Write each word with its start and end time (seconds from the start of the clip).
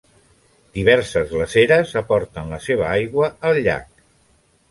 Diverses 0.77 1.27
glaceres 1.33 1.93
aporten 2.01 2.49
la 2.55 2.59
seva 2.69 2.87
aigua 2.95 3.31
al 3.51 3.59
llac. 3.67 4.03